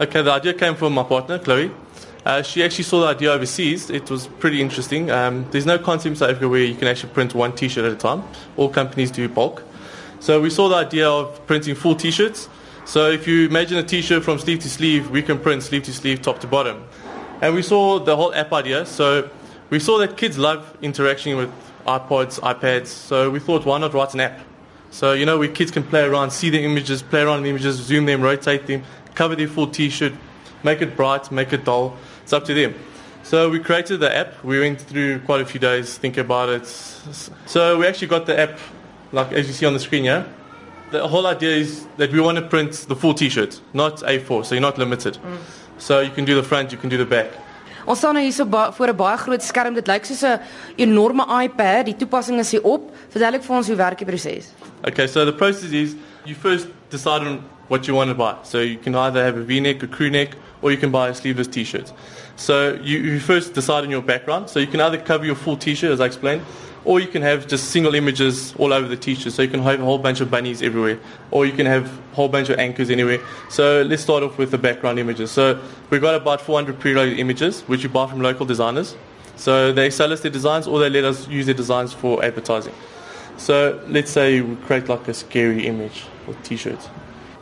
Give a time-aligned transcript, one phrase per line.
[0.00, 1.70] Okay, the idea came from my partner, Chloe.
[2.24, 3.90] Uh, she actually saw the idea overseas.
[3.90, 5.08] It was pretty interesting.
[5.08, 7.92] Um, there's no concept in South Africa where you can actually print one T-shirt at
[7.92, 8.24] a time.
[8.56, 9.62] All companies do bulk.
[10.18, 12.48] So we saw the idea of printing full T-shirts.
[12.84, 15.92] So if you imagine a T-shirt from sleeve to sleeve, we can print sleeve to
[15.92, 16.84] sleeve, top to bottom.
[17.40, 18.86] And we saw the whole app idea.
[18.86, 19.30] So
[19.70, 21.52] we saw that kids love interacting with
[21.86, 22.88] iPods, iPads.
[22.88, 24.40] So we thought, why not write an app?
[24.90, 27.76] So you know, where kids can play around, see the images, play around the images,
[27.76, 28.84] zoom them, rotate them,
[29.14, 30.12] cover their full T-shirt,
[30.62, 31.96] make it bright, make it dull.
[32.22, 32.74] It's up to them.
[33.22, 34.44] So we created the app.
[34.44, 36.66] We went through quite a few days thinking about it.
[37.46, 38.58] So we actually got the app,
[39.12, 40.26] like as you see on the screen here.
[40.90, 44.54] The whole idea is that we want to print the full T-shirt, not A4, so
[44.54, 45.14] you're not limited.
[45.14, 45.38] Mm.
[45.78, 47.32] So you can do the front, you can do the back.
[47.84, 49.74] Ons staan nou hier so voor 'n baie groot skerm.
[49.74, 50.40] Dit lyk soos 'n
[50.76, 51.84] enorme iPad.
[51.84, 52.90] Die toepassing is hier op.
[53.08, 54.52] Verduidelik vir ons hoe werk die proses.
[54.84, 55.94] Okay, so the process is
[56.24, 58.34] you first decide on what you want to buy.
[58.42, 61.14] So you can either have a V-neck, a crew neck, or you can buy a
[61.14, 61.92] sleeveless T-shirt.
[62.36, 64.48] So you, you first decide on your background.
[64.48, 66.42] So you can either cover your full T-shirt, as I explained,
[66.86, 69.34] or you can have just single images all over the T-shirt.
[69.34, 70.98] So you can have a whole bunch of bunnies everywhere,
[71.30, 73.20] or you can have a whole bunch of anchors anywhere.
[73.50, 75.30] So let's start off with the background images.
[75.30, 78.96] So we've got about 400 preloaded images, which you buy from local designers.
[79.36, 82.72] So they sell us their designs, or they let us use their designs for advertising.
[83.36, 86.88] So let's say we create like a scary image for T-shirts.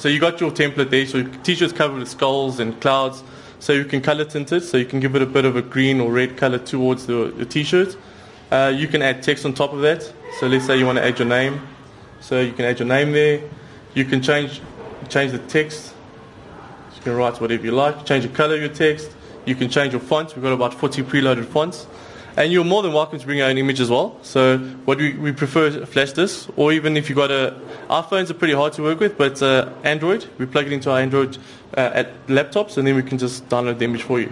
[0.00, 1.04] So you got your template there.
[1.04, 3.22] So T-shirts covered with skulls and clouds.
[3.58, 4.62] So you can color tint it.
[4.62, 7.34] So you can give it a bit of a green or red color towards the,
[7.36, 7.98] the T-shirt.
[8.50, 10.10] Uh, you can add text on top of that.
[10.38, 11.60] So let's say you want to add your name.
[12.20, 13.42] So you can add your name there.
[13.92, 14.62] You can change
[15.10, 15.92] change the text.
[16.96, 18.06] You can write whatever you like.
[18.06, 19.10] Change the color of your text.
[19.44, 20.34] You can change your font.
[20.34, 21.86] We've got about 40 preloaded fonts.
[22.36, 24.16] And you're more than welcome to bring your own image as well.
[24.22, 28.34] So what we, we prefer flash disk, or even if you've got a iPhones are
[28.34, 31.36] pretty hard to work with, but uh, Android, we plug it into our Android
[31.76, 34.30] uh, at laptops, and then we can just download the image for you.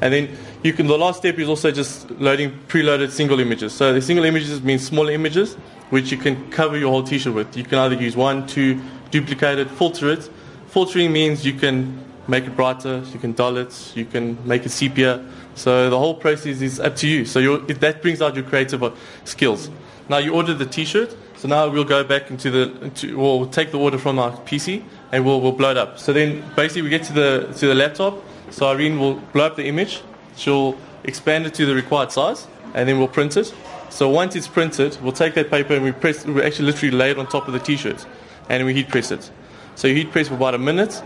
[0.00, 0.86] And then you can.
[0.86, 3.72] The last step is also just loading preloaded single images.
[3.72, 5.54] So the single images means smaller images,
[5.90, 7.56] which you can cover your whole T-shirt with.
[7.56, 8.80] You can either use one, two,
[9.10, 10.28] duplicate it, filter it.
[10.68, 14.70] Filtering means you can make it brighter, you can dull it, you can make it
[14.70, 15.24] sepia.
[15.54, 17.24] So the whole process is up to you.
[17.24, 18.90] So that brings out your creative uh,
[19.24, 19.70] skills.
[20.08, 23.70] Now you ordered the T-shirt, so now we'll go back into the, into, we'll take
[23.70, 25.98] the order from our PC and we'll, we'll blow it up.
[25.98, 28.22] So then basically we get to the to the laptop.
[28.50, 30.02] So Irene will blow up the image.
[30.36, 33.52] She'll expand it to the required size, and then we'll print it.
[33.90, 36.24] So once it's printed, we'll take that paper and we press.
[36.26, 38.04] We actually literally lay it on top of the T-shirt,
[38.48, 39.30] and we heat press it.
[39.76, 41.02] So you heat press for about a minute.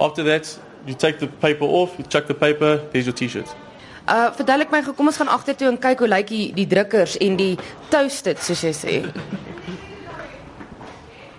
[0.00, 2.78] After that, you take the paper off, you chuck the paper.
[2.92, 3.48] There's your T-shirt.
[4.08, 7.36] Uh verduidelik my, kom ons gaan agtertoe en kyk hoe lyk die die drukkers en
[7.36, 7.58] die
[7.92, 8.94] toasted soos jy sê.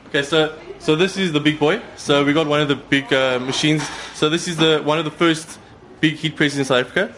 [0.08, 1.82] Okay, so so this is the big boy.
[1.98, 3.84] So we got one of the big uh, machines.
[4.14, 5.60] So this is the one of the first
[6.00, 7.10] big heat presses in South Africa.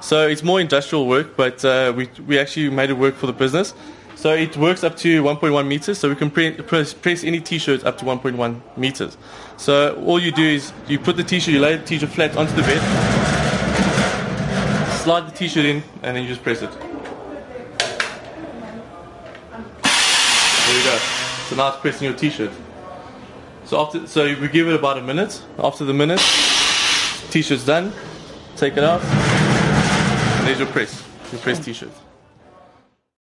[0.00, 3.32] So it's more industrial work, but uh, we we actually made it work for the
[3.32, 3.74] business.
[4.16, 5.98] So it works up to 1.1 meters.
[5.98, 9.16] So we can press, press any T-shirt up to 1.1 meters.
[9.56, 12.54] So all you do is you put the T-shirt, you lay the T-shirt flat onto
[12.54, 12.80] the bed,
[15.02, 16.70] slide the T-shirt in, and then you just press it.
[19.82, 20.98] There you go.
[21.48, 22.50] So now it's pressing your T-shirt.
[23.64, 25.42] So after, so we give it about a minute.
[25.58, 26.20] After the minute,
[27.30, 27.92] T-shirt's done.
[28.56, 29.00] Take it out.
[29.02, 31.02] And there's your press.
[31.32, 31.90] Your press T-shirt.